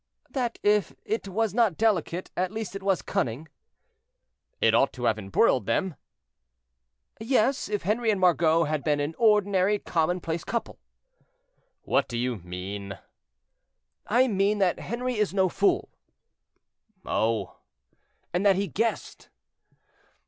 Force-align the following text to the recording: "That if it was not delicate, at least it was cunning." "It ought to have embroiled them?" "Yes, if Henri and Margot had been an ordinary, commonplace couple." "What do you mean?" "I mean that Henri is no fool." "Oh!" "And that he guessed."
"That 0.31 0.57
if 0.63 0.95
it 1.05 1.27
was 1.27 1.53
not 1.53 1.77
delicate, 1.77 2.31
at 2.35 2.51
least 2.51 2.75
it 2.75 2.81
was 2.81 3.03
cunning." 3.03 3.47
"It 4.59 4.73
ought 4.73 4.91
to 4.93 5.03
have 5.03 5.19
embroiled 5.19 5.67
them?" 5.67 5.93
"Yes, 7.19 7.69
if 7.69 7.83
Henri 7.83 8.09
and 8.09 8.19
Margot 8.19 8.63
had 8.63 8.83
been 8.83 8.99
an 8.99 9.13
ordinary, 9.19 9.77
commonplace 9.77 10.43
couple." 10.43 10.79
"What 11.83 12.07
do 12.07 12.17
you 12.17 12.37
mean?" 12.37 12.97
"I 14.07 14.27
mean 14.27 14.57
that 14.57 14.79
Henri 14.79 15.19
is 15.19 15.35
no 15.35 15.49
fool." 15.49 15.87
"Oh!" 17.05 17.57
"And 18.33 18.43
that 18.43 18.55
he 18.55 18.67
guessed." 18.67 19.29